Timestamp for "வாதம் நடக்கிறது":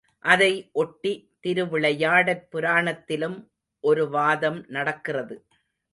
4.09-5.45